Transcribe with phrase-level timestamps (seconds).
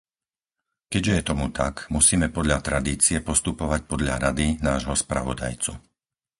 [0.93, 5.71] Keďže je tomu tak, musíme podľa tradície postupovať podľa rady nášho spravodajcu.